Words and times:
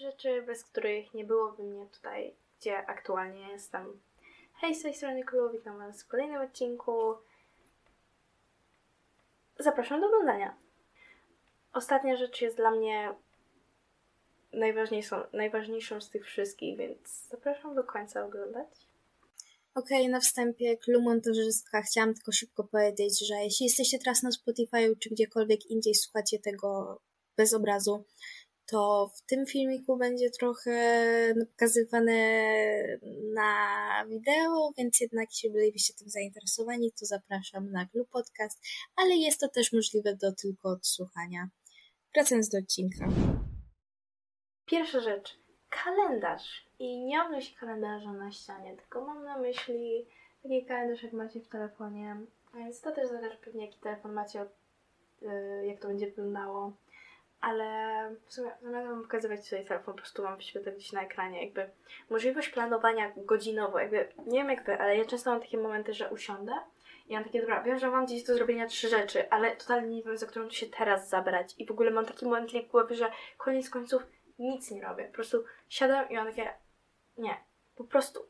rzeczy, 0.00 0.42
bez 0.42 0.64
których 0.64 1.14
nie 1.14 1.24
byłoby 1.24 1.62
mnie 1.62 1.86
tutaj, 1.86 2.34
gdzie 2.60 2.86
aktualnie 2.86 3.48
jestem. 3.48 4.00
Hej, 4.60 4.74
z 4.74 4.82
tej 4.82 4.94
strony 4.94 5.24
Kulu, 5.24 5.50
witam 5.50 5.78
Was 5.78 6.02
w 6.02 6.08
kolejnym 6.08 6.42
odcinku. 6.42 7.14
Zapraszam 9.58 10.00
do 10.00 10.06
oglądania. 10.06 10.56
Ostatnia 11.72 12.16
rzecz 12.16 12.40
jest 12.40 12.56
dla 12.56 12.70
mnie 12.70 13.14
najważniejszą, 14.52 15.16
najważniejszą 15.32 16.00
z 16.00 16.10
tych 16.10 16.26
wszystkich, 16.26 16.78
więc 16.78 17.28
zapraszam 17.30 17.74
do 17.74 17.84
końca 17.84 18.24
oglądać. 18.24 18.68
Okej, 19.74 20.00
okay, 20.00 20.08
na 20.08 20.20
wstępie 20.20 20.76
Klu 20.76 21.02
Montażystka 21.02 21.82
chciałam 21.82 22.14
tylko 22.14 22.32
szybko 22.32 22.64
powiedzieć, 22.64 23.26
że 23.28 23.34
jeśli 23.34 23.66
jesteście 23.66 23.98
teraz 23.98 24.22
na 24.22 24.32
Spotify 24.32 24.96
czy 24.98 25.10
gdziekolwiek 25.10 25.66
indziej 25.66 25.94
słuchacie 25.94 26.38
tego 26.38 27.00
bez 27.36 27.54
obrazu, 27.54 28.04
to 28.70 29.10
w 29.14 29.22
tym 29.22 29.46
filmiku 29.46 29.96
będzie 29.96 30.30
trochę 30.30 30.74
pokazywane 31.50 32.12
na 33.34 34.04
wideo, 34.08 34.70
więc 34.78 35.00
jednak 35.00 35.28
jeśli 35.28 35.50
bylibyście 35.50 35.94
tym 35.94 36.08
zainteresowani, 36.08 36.92
to 36.92 37.06
zapraszam 37.06 37.70
na 37.70 37.86
Club 37.86 38.08
Podcast, 38.10 38.62
ale 38.96 39.16
jest 39.16 39.40
to 39.40 39.48
też 39.48 39.72
możliwe 39.72 40.16
do 40.16 40.32
tylko 40.32 40.68
odsłuchania. 40.68 41.48
Wracając 42.14 42.48
do 42.48 42.58
odcinka. 42.58 43.06
Pierwsza 44.66 45.00
rzecz. 45.00 45.38
Kalendarz. 45.68 46.66
I 46.78 47.04
nie 47.04 47.18
mam 47.18 47.32
myśli 47.32 47.56
kalendarza 47.56 48.12
na 48.12 48.32
ścianie, 48.32 48.76
tylko 48.76 49.00
mam 49.00 49.24
na 49.24 49.38
myśli 49.38 50.06
taki 50.42 50.66
kalendarz, 50.66 51.02
jak 51.02 51.12
macie 51.12 51.40
w 51.40 51.48
telefonie. 51.48 52.16
Więc 52.54 52.80
to 52.80 52.92
też 52.92 53.08
zależy 53.08 53.36
pewnie, 53.36 53.66
jaki 53.66 53.78
telefon 53.78 54.12
macie, 54.12 54.46
y, 55.22 55.66
jak 55.66 55.80
to 55.80 55.88
będzie 55.88 56.06
wyglądało 56.06 56.72
ale 57.40 57.64
w 58.26 58.32
sumie 58.32 58.50
zamiast 58.62 58.88
wam 58.88 59.02
pokazywać 59.02 59.44
tutaj 59.44 59.64
telefon, 59.64 59.94
po 59.94 59.98
prostu 59.98 60.22
mam 60.22 60.36
wyświetlić 60.36 60.92
na 60.92 61.02
ekranie 61.02 61.44
jakby 61.44 61.70
możliwość 62.10 62.48
planowania 62.48 63.12
godzinowo, 63.16 63.78
jakby 63.78 64.08
nie 64.26 64.38
wiem 64.38 64.50
jak 64.50 64.64
wy, 64.64 64.78
ale 64.80 64.96
ja 64.96 65.04
często 65.04 65.30
mam 65.30 65.40
takie 65.40 65.58
momenty, 65.58 65.94
że 65.94 66.10
usiądę 66.10 66.52
i 67.08 67.14
mam 67.14 67.24
takie, 67.24 67.40
dobra, 67.40 67.62
wiem, 67.62 67.78
że 67.78 67.90
mam 67.90 68.06
gdzieś 68.06 68.22
do 68.22 68.34
zrobienia 68.34 68.66
trzy 68.66 68.88
rzeczy, 68.88 69.30
ale 69.30 69.56
totalnie 69.56 69.96
nie 69.96 70.02
wiem, 70.02 70.18
za 70.18 70.26
którą 70.26 70.50
się 70.50 70.66
teraz 70.66 71.08
zabrać. 71.08 71.54
I 71.58 71.66
w 71.66 71.70
ogóle 71.70 71.90
mam 71.90 72.06
taki 72.06 72.24
moment 72.24 72.52
w 72.52 72.70
głowie, 72.70 72.96
że 72.96 73.12
koniec 73.38 73.70
końców 73.70 74.06
nic 74.38 74.70
nie 74.70 74.82
robię, 74.82 75.04
po 75.04 75.14
prostu 75.14 75.44
siadam 75.68 76.08
i 76.08 76.14
mam 76.14 76.26
takie, 76.26 76.54
nie, 77.18 77.36
po 77.76 77.84
prostu 77.84 78.20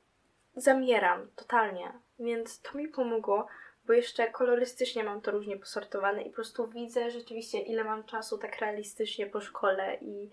zamieram 0.57 1.31
totalnie, 1.37 1.93
więc 2.19 2.61
to 2.61 2.79
mi 2.79 2.89
pomogło, 2.89 3.47
bo 3.91 3.95
jeszcze 3.95 4.31
kolorystycznie 4.31 5.05
mam 5.05 5.21
to 5.21 5.31
różnie 5.31 5.57
posortowane 5.57 6.23
i 6.23 6.29
po 6.31 6.35
prostu 6.35 6.69
widzę 6.69 7.11
rzeczywiście, 7.11 7.59
ile 7.59 7.85
mam 7.85 8.05
czasu 8.05 8.39
tak 8.39 8.61
realistycznie 8.61 9.27
po 9.27 9.41
szkole 9.41 9.99
i 10.01 10.31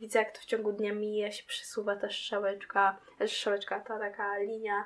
widzę, 0.00 0.18
jak 0.18 0.32
to 0.32 0.40
w 0.40 0.44
ciągu 0.44 0.72
dnia 0.72 0.94
mija, 0.94 1.32
się 1.32 1.44
przesuwa 1.46 1.96
ta 1.96 2.08
strzałeczka, 2.08 2.98
e, 3.20 3.28
strzałeczka, 3.28 3.80
ta 3.80 3.98
taka 3.98 4.38
linia, 4.38 4.84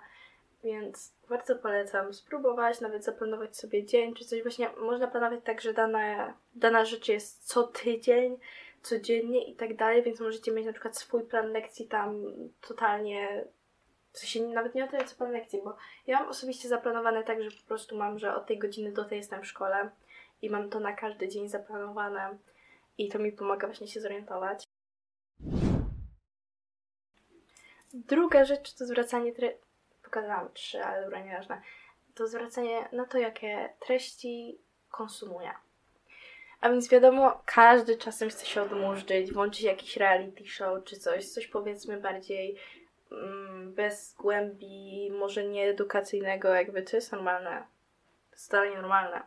więc 0.63 1.13
bardzo 1.29 1.57
polecam 1.57 2.15
spróbować, 2.15 2.81
nawet 2.81 3.05
zaplanować 3.05 3.57
sobie 3.57 3.85
dzień 3.85 4.15
czy 4.15 4.25
coś. 4.25 4.43
Właśnie 4.43 4.71
można 4.71 5.07
planować 5.07 5.41
tak, 5.45 5.61
że 5.61 5.75
dana, 5.75 6.35
dana 6.55 6.85
rzecz 6.85 7.09
jest 7.09 7.49
co 7.49 7.63
tydzień, 7.63 8.39
codziennie 8.83 9.45
i 9.45 9.55
tak 9.55 9.77
dalej, 9.77 10.03
więc 10.03 10.21
możecie 10.21 10.53
mieć 10.53 10.67
na 10.67 10.73
przykład 10.73 10.99
swój 10.99 11.23
plan 11.23 11.53
lekcji 11.53 11.87
tam 11.87 12.23
totalnie 12.61 13.45
w 14.15 14.19
sensie 14.19 14.43
nawet 14.43 14.75
nie 14.75 14.85
o 14.85 14.89
tyle 14.89 15.05
co 15.05 15.17
plan 15.17 15.33
lekcji, 15.33 15.61
bo 15.65 15.77
ja 16.07 16.21
mam 16.21 16.29
osobiście 16.29 16.69
zaplanowane 16.69 17.25
tak, 17.25 17.43
że 17.43 17.51
po 17.51 17.67
prostu 17.67 17.97
mam, 17.97 18.19
że 18.19 18.35
od 18.35 18.47
tej 18.47 18.59
godziny 18.59 18.93
do 18.93 19.05
tej 19.05 19.19
jestem 19.19 19.43
w 19.43 19.47
szkole 19.47 19.91
i 20.43 20.51
mam 20.51 20.71
to 20.71 20.81
na 20.81 20.93
każdy 20.93 21.29
dzień 21.29 21.49
zaplanowane 21.49 22.39
i 22.99 23.09
to 23.09 23.19
mi 23.19 23.33
pomaga 23.33 23.67
właśnie 23.67 23.89
się 23.89 24.01
zorientować. 24.01 24.65
Druga 27.95 28.45
rzecz 28.45 28.75
to 28.75 28.87
zwracanie 28.87 29.33
tre... 29.33 29.53
Pokazałam 30.03 30.53
trzy, 30.53 30.85
ale 30.85 31.03
dobra, 31.03 31.21
nieważne. 31.21 31.63
To 32.15 32.27
zwracanie 32.27 32.89
na 32.93 33.07
to, 33.07 33.19
jakie 33.19 33.75
treści 33.81 34.59
konsumuję. 34.91 35.51
A 36.61 36.71
więc 36.71 36.89
wiadomo, 36.89 37.43
każdy 37.45 37.97
czasem 37.97 38.29
chce 38.29 38.47
się 38.47 38.63
odmurzyć, 38.63 39.33
włączyć 39.33 39.63
jakiś 39.63 39.97
reality 39.97 40.47
show 40.47 40.85
czy 40.85 40.97
coś, 40.97 41.29
coś 41.29 41.47
powiedzmy 41.47 42.01
bardziej 42.01 42.59
bez 43.67 44.15
głębi, 44.15 45.11
może 45.13 45.45
nie 45.45 45.69
edukacyjnego, 45.69 46.49
jakby 46.55 46.83
to 46.83 46.97
jest 46.97 47.13
normalne. 47.13 47.67
Totalnie 48.45 48.77
normalne. 48.77 49.23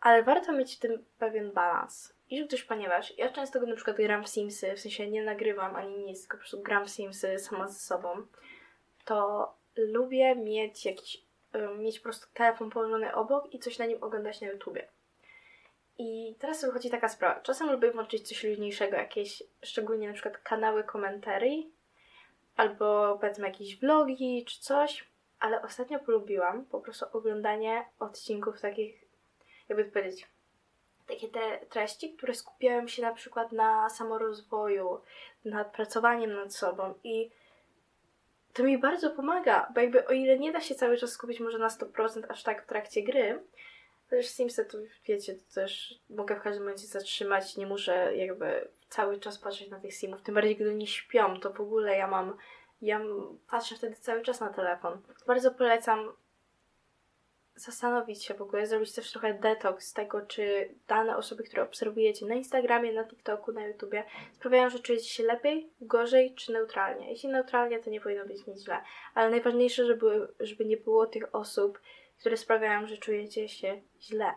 Ale 0.00 0.22
warto 0.22 0.52
mieć 0.52 0.76
w 0.76 0.78
tym 0.78 1.04
pewien 1.18 1.52
balans. 1.52 2.14
I 2.30 2.48
też 2.48 2.64
ponieważ 2.64 3.18
ja 3.18 3.32
często 3.32 3.60
na 3.60 3.74
przykład 3.74 3.96
gram 3.96 4.24
w 4.24 4.28
Simsy, 4.28 4.74
w 4.76 4.80
sensie 4.80 5.10
nie 5.10 5.24
nagrywam 5.24 5.76
ani 5.76 5.98
nic, 5.98 6.20
tylko 6.20 6.36
po 6.36 6.40
prostu 6.40 6.62
gram 6.62 6.86
w 6.86 6.90
Simsy 6.90 7.38
sama 7.38 7.68
ze 7.68 7.78
sobą, 7.78 8.26
to 9.04 9.48
lubię 9.76 10.34
mieć 10.36 10.86
jakiś, 10.86 11.22
mieć 11.78 11.98
po 11.98 12.02
prostu 12.02 12.26
telefon 12.34 12.70
położony 12.70 13.14
obok 13.14 13.54
i 13.54 13.58
coś 13.58 13.78
na 13.78 13.86
nim 13.86 14.02
oglądać 14.02 14.40
na 14.40 14.46
YouTubie. 14.46 14.88
I 15.98 16.34
teraz 16.38 16.64
wychodzi 16.64 16.90
taka 16.90 17.08
sprawa. 17.08 17.40
Czasem 17.40 17.70
lubię 17.70 17.90
włączyć 17.90 18.28
coś 18.28 18.44
luźniejszego, 18.44 18.96
jakieś 18.96 19.42
szczególnie 19.62 20.08
na 20.08 20.14
przykład 20.14 20.38
kanały 20.38 20.84
komentarii, 20.84 21.72
albo 22.58 23.18
powiedzmy 23.20 23.46
jakieś 23.46 23.80
vlogi 23.80 24.44
czy 24.44 24.60
coś, 24.60 25.08
ale 25.40 25.62
ostatnio 25.62 25.98
polubiłam 25.98 26.64
po 26.64 26.80
prostu 26.80 27.06
oglądanie 27.12 27.84
odcinków 27.98 28.60
takich, 28.60 29.04
jakby 29.68 29.84
to 29.84 29.92
powiedzieć, 29.92 30.28
takie 31.06 31.28
te 31.28 31.66
treści, 31.66 32.12
które 32.12 32.34
skupiają 32.34 32.88
się 32.88 33.02
na 33.02 33.14
przykład 33.14 33.52
na 33.52 33.90
samorozwoju, 33.90 35.00
nad 35.44 35.72
pracowaniem 35.72 36.34
nad 36.34 36.54
sobą 36.54 36.94
i 37.04 37.30
to 38.52 38.62
mi 38.62 38.78
bardzo 38.78 39.10
pomaga, 39.10 39.72
bo 39.74 39.80
jakby 39.80 40.06
o 40.06 40.12
ile 40.12 40.38
nie 40.38 40.52
da 40.52 40.60
się 40.60 40.74
cały 40.74 40.96
czas 40.96 41.10
skupić 41.10 41.40
może 41.40 41.58
na 41.58 41.68
100% 41.68 42.22
aż 42.28 42.42
tak 42.42 42.62
w 42.62 42.66
trakcie 42.66 43.02
gry, 43.02 43.42
chociaż 44.10 44.26
Simsy 44.26 44.64
to 44.64 44.78
wiecie, 45.06 45.34
to 45.34 45.54
też 45.54 46.00
mogę 46.10 46.36
w 46.36 46.42
każdym 46.42 46.62
momencie 46.62 46.86
zatrzymać, 46.86 47.56
nie 47.56 47.66
muszę 47.66 48.16
jakby 48.16 48.68
cały 48.88 49.20
czas 49.20 49.38
patrzeć 49.38 49.70
na 49.70 49.80
tych 49.80 49.94
simów, 49.94 50.22
tym 50.22 50.34
bardziej 50.34 50.56
gdy 50.56 50.74
nie 50.74 50.86
śpią, 50.86 51.40
to 51.40 51.52
w 51.52 51.60
ogóle 51.60 51.96
ja 51.96 52.06
mam, 52.06 52.36
ja 52.82 53.00
patrzę 53.50 53.74
wtedy 53.74 53.96
cały 53.96 54.22
czas 54.22 54.40
na 54.40 54.48
telefon. 54.48 55.02
Bardzo 55.26 55.50
polecam 55.50 56.12
zastanowić 57.60 58.24
się 58.24 58.34
w 58.34 58.42
ogóle, 58.42 58.66
zrobić 58.66 58.94
też 58.94 59.12
trochę 59.12 59.34
detoks 59.34 59.88
z 59.88 59.92
tego, 59.92 60.20
czy 60.20 60.74
dane 60.88 61.16
osoby, 61.16 61.42
które 61.42 61.62
obserwujecie 61.62 62.26
na 62.26 62.34
Instagramie, 62.34 62.92
na 62.92 63.04
TikToku, 63.04 63.52
na 63.52 63.66
YouTubie 63.66 64.04
sprawiają, 64.32 64.70
że 64.70 64.78
czujecie 64.78 65.08
się 65.08 65.22
lepiej, 65.22 65.70
gorzej 65.80 66.34
czy 66.34 66.52
neutralnie. 66.52 67.10
Jeśli 67.10 67.28
neutralnie, 67.28 67.78
to 67.78 67.90
nie 67.90 68.00
powinno 68.00 68.26
być 68.26 68.46
nic 68.46 68.64
źle. 68.64 68.82
Ale 69.14 69.30
najważniejsze, 69.30 69.84
żeby, 69.84 70.28
żeby 70.40 70.64
nie 70.64 70.76
było 70.76 71.06
tych 71.06 71.34
osób, 71.34 71.80
które 72.18 72.36
sprawiają, 72.36 72.86
że 72.86 72.96
czujecie 72.96 73.48
się 73.48 73.82
źle. 74.00 74.34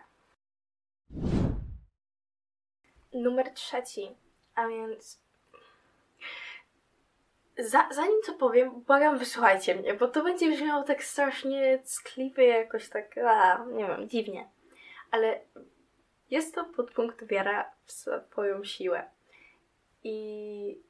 Numer 3.13 3.53
trzeci 3.53 4.15
a 4.55 4.67
więc 4.67 5.21
za, 7.57 7.89
zanim 7.91 8.21
to 8.25 8.33
powiem, 8.33 8.81
błagam, 8.81 9.17
wysłuchajcie 9.17 9.75
mnie, 9.75 9.93
bo 9.93 10.07
to 10.07 10.23
będzie 10.23 10.51
brzmiało 10.51 10.83
tak 10.83 11.03
strasznie 11.03 11.79
skliwy, 11.83 12.43
jakoś 12.43 12.89
tak, 12.89 13.17
a, 13.17 13.65
nie 13.65 13.87
wiem, 13.87 14.09
dziwnie. 14.09 14.49
Ale 15.11 15.39
jest 16.31 16.55
to 16.55 16.65
podpunkt 16.65 17.27
wiara 17.27 17.71
w 17.85 17.91
swoją 17.91 18.63
siłę. 18.63 19.09
I 20.03 20.81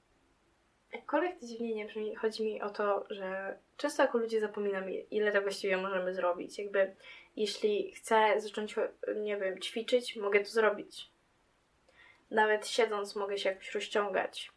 jakkolwiek 0.94 1.40
to 1.40 1.46
dziwnie 1.46 1.76
nie 1.76 1.86
brzmi, 1.86 2.16
chodzi 2.16 2.44
mi 2.44 2.62
o 2.62 2.70
to, 2.70 3.06
że 3.10 3.58
często 3.78 4.04
jako 4.04 4.18
ludzie 4.18 4.40
zapominamy, 4.40 4.94
ile 4.94 5.32
tak 5.32 5.44
właściwie 5.44 5.78
możemy 5.78 6.14
zrobić. 6.14 6.60
Jakby, 6.60 6.96
jeśli 7.36 7.92
chcę 7.92 8.42
zacząć, 8.42 8.76
nie 9.16 9.38
wiem, 9.38 9.60
ćwiczyć, 9.60 10.16
mogę 10.16 10.40
to 10.40 10.50
zrobić 10.50 11.12
nawet 12.32 12.68
siedząc 12.68 13.16
mogę 13.16 13.38
się 13.38 13.50
jakoś 13.50 13.76
rozciągać. 13.76 14.52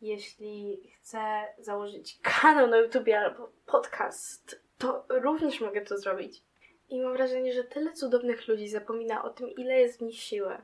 Jeśli 0.00 0.90
chcę 0.98 1.18
założyć 1.58 2.18
kanał 2.22 2.66
na 2.66 2.76
YouTube 2.76 3.08
albo 3.08 3.52
podcast, 3.66 4.60
to 4.78 5.04
również 5.08 5.60
mogę 5.60 5.80
to 5.80 5.98
zrobić. 5.98 6.42
I 6.88 7.00
mam 7.00 7.12
wrażenie, 7.12 7.52
że 7.52 7.64
tyle 7.64 7.92
cudownych 7.92 8.48
ludzi 8.48 8.68
zapomina 8.68 9.24
o 9.24 9.30
tym, 9.30 9.50
ile 9.50 9.80
jest 9.80 9.98
w 9.98 10.02
nich 10.02 10.20
siły. 10.20 10.58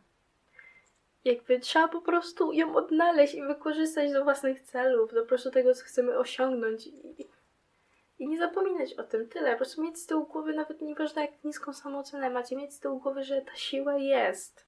Jakby 1.25 1.61
trzeba 1.61 1.89
po 1.89 2.01
prostu 2.01 2.53
ją 2.53 2.77
odnaleźć 2.77 3.35
i 3.35 3.43
wykorzystać 3.43 4.13
do 4.13 4.25
własnych 4.25 4.61
celów, 4.61 5.15
do 5.15 5.27
prostu 5.27 5.51
tego, 5.51 5.75
co 5.75 5.85
chcemy 5.85 6.19
osiągnąć. 6.19 6.87
I, 6.87 7.27
i 8.19 8.29
nie 8.29 8.39
zapominać 8.39 8.95
o 8.95 9.03
tym. 9.03 9.29
Tyle. 9.29 9.51
Po 9.51 9.57
prostu 9.57 9.83
mieć 9.83 9.99
z 9.99 10.07
tyłu 10.07 10.27
głowy, 10.27 10.53
nawet 10.53 10.81
nieważne 10.81 11.23
jak 11.23 11.45
niską 11.45 11.73
samoocenę 11.73 12.31
macie, 12.31 12.57
mieć 12.57 12.75
z 12.75 12.81
tyłu 12.81 13.01
głowy, 13.01 13.25
że 13.25 13.41
ta 13.41 13.55
siła 13.55 13.99
jest 13.99 14.68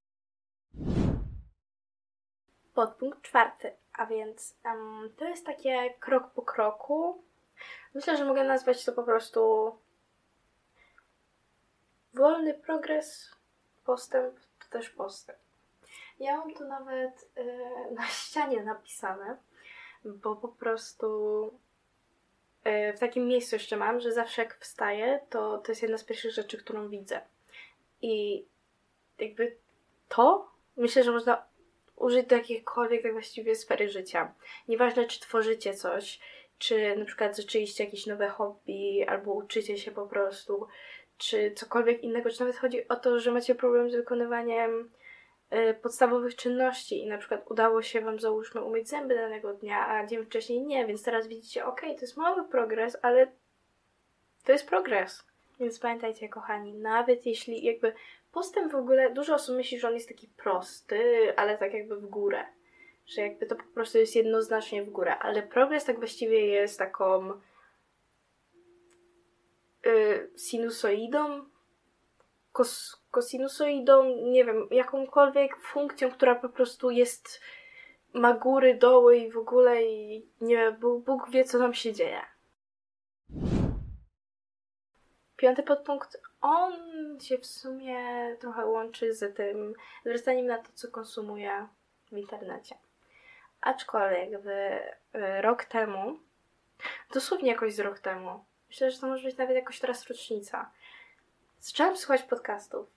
podpunkt 2.81 3.23
czwarty, 3.23 3.73
a 3.93 4.07
więc 4.07 4.57
um, 4.65 5.13
to 5.17 5.25
jest 5.25 5.47
takie 5.47 5.95
krok 6.01 6.31
po 6.31 6.43
kroku. 6.43 7.23
Myślę, 7.95 8.17
że 8.17 8.25
mogę 8.25 8.45
nazwać 8.45 8.85
to 8.85 8.93
po 8.93 9.03
prostu 9.03 9.73
wolny 12.15 12.55
progres, 12.55 13.37
postęp 13.85 14.41
to 14.59 14.67
też 14.71 14.91
postęp. 14.91 15.39
Ja 16.21 16.37
mam 16.37 16.55
to 16.55 16.65
nawet 16.65 17.31
yy, 17.37 17.91
na 17.99 18.07
ścianie 18.07 18.63
napisane, 18.63 19.37
bo 20.05 20.37
po 20.37 20.49
prostu 20.49 21.09
e, 22.65 22.93
w 22.93 22.99
takim 22.99 23.27
miejscu 23.27 23.57
jeszcze 23.57 23.77
mam, 23.77 24.01
że 24.01 24.13
zawsze 24.13 24.43
jak 24.43 24.59
wstaję, 24.59 25.21
to 25.31 25.59
to 25.59 25.73
jest 25.73 25.83
jedna 25.83 25.99
z 25.99 26.05
pierwszych 26.05 26.33
rzeczy, 26.33 26.59
którą 26.59 26.89
widzę. 26.89 27.21
I 28.03 28.45
jakby 29.19 29.57
to 30.09 30.51
myślę, 30.77 31.05
że 31.05 31.13
można 31.13 31.50
użyć 32.01 32.27
do 32.27 32.37
jakiejkolwiek 32.37 33.03
tak 33.03 33.13
właściwie 33.13 33.55
sfery 33.55 33.89
życia. 33.89 34.35
Nieważne, 34.69 35.07
czy 35.07 35.21
tworzycie 35.21 35.75
coś, 35.75 36.21
czy 36.59 36.97
na 36.97 37.05
przykład 37.05 37.37
zaczęliście 37.37 37.85
jakieś 37.85 38.07
nowe 38.07 38.29
hobby, 38.29 39.05
albo 39.09 39.33
uczycie 39.33 39.79
się 39.79 39.91
po 39.91 40.07
prostu, 40.07 40.67
czy 41.19 41.53
cokolwiek 41.55 42.03
innego, 42.03 42.31
czy 42.31 42.41
nawet 42.41 42.57
chodzi 42.57 42.89
o 42.89 42.97
to, 42.97 43.21
że 43.21 43.33
macie 43.33 43.55
problem 43.55 43.91
z 43.91 43.95
wykonywaniem 43.95 44.91
y, 45.53 45.75
podstawowych 45.75 46.37
czynności 46.37 47.03
i 47.03 47.09
na 47.09 47.19
przykład 47.19 47.51
udało 47.51 47.83
się 47.83 48.01
Wam 48.01 48.21
załóżmy 48.21 48.63
umyć 48.63 48.89
zęby 48.89 49.15
danego 49.15 49.55
dnia, 49.55 49.89
a 49.89 50.07
dzień 50.07 50.25
wcześniej 50.25 50.63
nie, 50.63 50.87
więc 50.87 51.03
teraz 51.03 51.27
widzicie, 51.27 51.67
ok, 51.67 51.81
to 51.81 52.01
jest 52.01 52.17
mały 52.17 52.49
progres, 52.49 52.97
ale 53.03 53.33
to 54.45 54.53
jest 54.53 54.69
progres. 54.69 55.30
Więc 55.61 55.79
pamiętajcie, 55.79 56.29
kochani, 56.29 56.75
nawet 56.75 57.27
jeśli 57.27 57.65
jakby 57.65 57.93
postęp 58.33 58.73
w 58.73 58.77
ogóle, 58.77 59.11
dużo 59.11 59.35
osób 59.35 59.57
myśli, 59.57 59.79
że 59.79 59.89
on 59.89 59.95
jest 59.95 60.09
taki 60.09 60.29
prosty, 60.29 61.33
ale 61.37 61.59
tak 61.59 61.75
jakby 61.75 61.97
w 61.97 62.07
górę. 62.07 62.45
Że 63.07 63.23
jakby 63.23 63.47
to 63.47 63.57
po 63.57 63.65
prostu 63.75 63.99
jest 63.99 64.17
jednoznacznie 64.17 64.83
w 64.83 64.91
górę, 64.91 65.19
ale 65.19 65.43
progres 65.43 65.85
tak 65.85 65.99
właściwie 65.99 66.47
jest 66.47 66.79
taką 66.79 67.33
y, 69.87 70.31
sinusoidą, 70.37 71.45
kos, 72.53 73.03
kosinusoidą, 73.11 74.05
nie 74.05 74.45
wiem, 74.45 74.69
jakąkolwiek 74.71 75.57
funkcją, 75.57 76.11
która 76.11 76.35
po 76.35 76.49
prostu 76.49 76.91
jest, 76.91 77.41
ma 78.13 78.35
góry, 78.35 78.75
doły 78.75 79.17
i 79.17 79.31
w 79.31 79.39
ogóle 79.39 79.85
i 79.85 80.27
nie 80.41 80.73
Bóg, 80.73 81.05
Bóg 81.05 81.31
wie, 81.31 81.45
co 81.45 81.59
tam 81.59 81.75
się 81.75 81.93
dzieje. 81.93 82.30
Piąty 85.41 85.63
podpunkt, 85.63 86.21
on 86.41 86.73
się 87.21 87.39
w 87.39 87.47
sumie 87.47 87.97
trochę 88.41 88.67
łączy 88.67 89.15
z 89.15 89.37
tym 89.37 89.75
zwracaniem 90.05 90.47
na 90.47 90.59
to, 90.59 90.69
co 90.75 90.89
konsumuję 90.89 91.69
w 92.13 92.17
internecie. 92.17 92.79
Aczkolwiek 93.61 94.31
w, 94.41 94.45
w 95.13 95.41
rok 95.41 95.65
temu, 95.65 96.21
dosłownie 97.15 97.51
jakoś 97.51 97.75
z 97.75 97.81
rok 97.81 97.99
temu, 97.99 98.45
myślę, 98.69 98.91
że 98.91 99.01
to 99.01 99.07
może 99.07 99.29
być 99.29 99.37
nawet 99.37 99.57
jakoś 99.57 99.81
teraz 99.81 100.09
rocznica, 100.09 100.71
zaczęłam 101.61 101.97
słuchać 101.97 102.23
podcastów. 102.23 102.89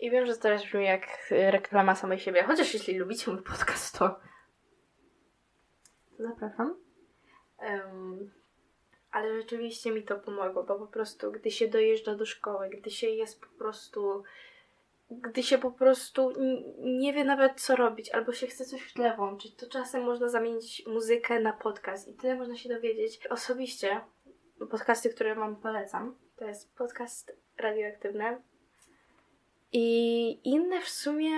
I 0.00 0.10
wiem, 0.10 0.26
że 0.26 0.36
teraz 0.36 0.64
brzmi 0.64 0.84
jak 0.84 1.06
reklama 1.30 1.94
samej 1.94 2.18
siebie, 2.18 2.42
chociaż 2.42 2.74
jeśli 2.74 2.98
lubicie 2.98 3.30
mój 3.30 3.42
podcast, 3.42 3.98
to 3.98 4.20
zapraszam. 6.18 6.76
Um, 7.58 8.30
ale 9.10 9.36
rzeczywiście 9.36 9.90
mi 9.90 10.02
to 10.02 10.16
pomogło, 10.16 10.62
bo 10.62 10.78
po 10.78 10.86
prostu 10.86 11.32
gdy 11.32 11.50
się 11.50 11.68
dojeżdża 11.68 12.14
do 12.14 12.26
szkoły, 12.26 12.68
gdy 12.68 12.90
się 12.90 13.06
jest 13.06 13.40
po 13.40 13.46
prostu 13.58 14.22
gdy 15.10 15.42
się 15.42 15.58
po 15.58 15.70
prostu 15.70 16.32
nie 16.78 17.12
wie 17.12 17.24
nawet 17.24 17.60
co 17.60 17.76
robić, 17.76 18.10
albo 18.10 18.32
się 18.32 18.46
chce 18.46 18.64
coś 18.64 18.82
w 18.82 18.94
tle 18.94 19.16
włączyć, 19.16 19.54
to 19.54 19.68
czasem 19.68 20.04
można 20.04 20.28
zamienić 20.28 20.86
muzykę 20.86 21.40
na 21.40 21.52
podcast 21.52 22.08
i 22.08 22.14
tyle 22.14 22.34
można 22.34 22.56
się 22.56 22.68
dowiedzieć. 22.68 23.26
Osobiście 23.26 24.00
podcasty, 24.70 25.10
które 25.10 25.34
Wam 25.34 25.56
polecam, 25.56 26.16
to 26.36 26.44
jest 26.44 26.74
podcast 26.74 27.36
radioaktywny 27.58 28.42
i 29.72 30.50
inne 30.50 30.80
w 30.80 30.88
sumie, 30.88 31.30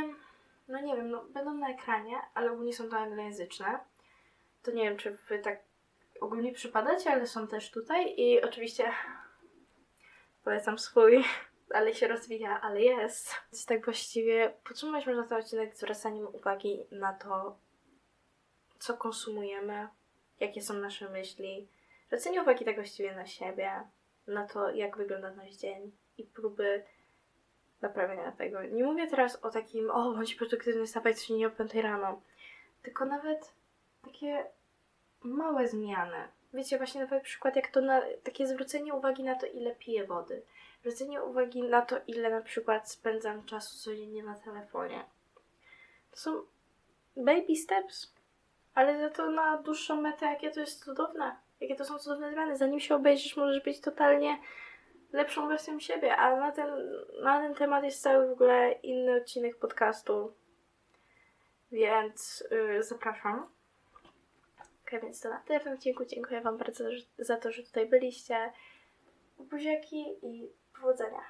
no 0.68 0.80
nie 0.80 0.96
wiem, 0.96 1.10
no 1.10 1.24
będą 1.24 1.54
na 1.54 1.70
ekranie, 1.70 2.16
ale 2.34 2.52
ogólnie 2.52 2.72
są 2.72 2.88
to 2.88 2.96
anglojęzyczne. 2.96 3.78
To 4.62 4.70
nie 4.70 4.84
wiem, 4.84 4.96
czy 4.96 5.10
Wy 5.10 5.38
tak 5.38 5.67
ogólnie 6.20 6.52
przypadacie, 6.52 7.10
ale 7.10 7.26
są 7.26 7.48
też 7.48 7.70
tutaj 7.70 8.14
i 8.16 8.42
oczywiście 8.42 8.92
polecam 10.44 10.78
swój, 10.78 11.24
ale 11.76 11.94
się 11.94 12.08
rozwija, 12.08 12.60
ale 12.60 12.82
jest. 12.82 13.34
Więc 13.52 13.66
tak 13.66 13.84
właściwie 13.84 14.54
podsumować 14.64 15.06
można 15.06 15.24
ten 15.24 15.38
odcinek 15.38 15.76
zwracaniem 15.76 16.26
uwagi 16.34 16.84
na 16.90 17.12
to, 17.12 17.58
co 18.78 18.96
konsumujemy, 18.96 19.88
jakie 20.40 20.62
są 20.62 20.74
nasze 20.74 21.08
myśli, 21.08 21.68
zwracanie 22.06 22.42
uwagi 22.42 22.64
tak 22.64 22.74
właściwie 22.74 23.14
na 23.14 23.26
siebie, 23.26 23.72
na 24.26 24.46
to, 24.46 24.70
jak 24.70 24.96
wygląda 24.96 25.30
nasz 25.30 25.54
dzień 25.54 25.92
i 26.18 26.24
próby 26.24 26.84
naprawienia 27.80 28.32
tego. 28.32 28.62
Nie 28.62 28.84
mówię 28.84 29.06
teraz 29.06 29.44
o 29.44 29.50
takim, 29.50 29.90
o, 29.90 30.12
bądź 30.12 30.34
produktywny, 30.34 30.86
stawaj 30.86 31.14
nie 31.30 31.46
o 31.46 31.50
5 31.50 31.74
rano, 31.74 32.20
tylko 32.82 33.04
nawet 33.04 33.52
takie 34.04 34.46
małe 35.22 35.68
zmiany. 35.68 36.28
Wiecie, 36.54 36.78
właśnie 36.78 37.06
na 37.06 37.20
przykład 37.20 37.56
jak 37.56 37.68
to 37.68 37.80
na, 37.80 38.02
takie 38.24 38.46
zwrócenie 38.46 38.94
uwagi 38.94 39.22
na 39.22 39.34
to, 39.34 39.46
ile 39.46 39.74
piję 39.74 40.04
wody. 40.04 40.42
Zwrócenie 40.80 41.22
uwagi 41.22 41.62
na 41.62 41.82
to, 41.82 41.96
ile 42.06 42.30
na 42.30 42.40
przykład 42.40 42.90
spędzam 42.90 43.44
czasu 43.44 43.78
codziennie 43.78 44.22
na 44.22 44.34
telefonie. 44.34 45.04
To 46.10 46.16
są 46.16 46.42
baby 47.16 47.56
steps, 47.56 48.12
ale 48.74 49.00
za 49.00 49.10
to 49.10 49.30
na 49.30 49.56
dłuższą 49.56 50.00
metę, 50.00 50.26
jakie 50.26 50.50
to 50.50 50.60
jest 50.60 50.84
cudowne. 50.84 51.36
Jakie 51.60 51.76
to 51.76 51.84
są 51.84 51.98
cudowne 51.98 52.32
zmiany. 52.32 52.56
Zanim 52.56 52.80
się 52.80 52.94
obejrzysz, 52.94 53.36
możesz 53.36 53.62
być 53.62 53.80
totalnie 53.80 54.38
lepszą 55.12 55.48
wersją 55.48 55.80
siebie, 55.80 56.16
a 56.16 56.36
na 56.36 56.52
ten, 56.52 56.68
na 57.22 57.40
ten 57.40 57.54
temat 57.54 57.84
jest 57.84 58.02
cały 58.02 58.28
w 58.28 58.32
ogóle 58.32 58.72
inny 58.72 59.16
odcinek 59.16 59.56
podcastu. 59.56 60.32
Więc 61.72 62.44
yy, 62.50 62.82
zapraszam. 62.82 63.57
Więc 64.92 65.20
to 65.20 65.28
na 65.28 65.40
tym 65.40 65.72
odcinku. 65.72 66.04
Dziękuję 66.04 66.40
Wam 66.40 66.58
bardzo 66.58 66.84
za 67.18 67.36
to, 67.36 67.52
że 67.52 67.62
tutaj 67.62 67.86
byliście. 67.86 68.52
Buziaki 69.38 70.04
i 70.22 70.48
powodzenia. 70.80 71.20